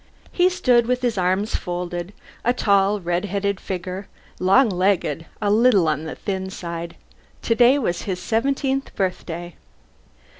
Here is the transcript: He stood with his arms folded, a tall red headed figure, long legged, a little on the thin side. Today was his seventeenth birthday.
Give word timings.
He 0.31 0.49
stood 0.49 0.87
with 0.87 1.03
his 1.03 1.15
arms 1.15 1.55
folded, 1.55 2.11
a 2.43 2.53
tall 2.53 2.99
red 2.99 3.25
headed 3.25 3.59
figure, 3.59 4.07
long 4.39 4.67
legged, 4.67 5.27
a 5.39 5.51
little 5.51 5.87
on 5.87 6.05
the 6.05 6.15
thin 6.15 6.49
side. 6.49 6.95
Today 7.43 7.77
was 7.77 8.01
his 8.01 8.19
seventeenth 8.19 8.95
birthday. 8.95 9.53